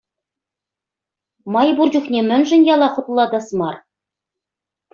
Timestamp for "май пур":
1.53-1.87